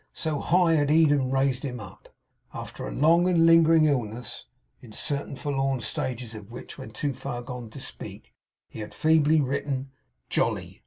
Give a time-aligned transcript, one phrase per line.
[0.13, 2.09] So high had Eden raised him up.
[2.55, 4.45] After a long and lingering illness
[4.81, 8.33] (in certain forlorn stages of which, when too far gone to speak,
[8.67, 9.91] he had feebly written
[10.27, 10.79] 'jolly!